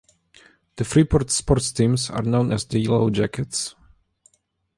[0.77, 3.75] The Freeport sports teams are known as the Yellow Jackets.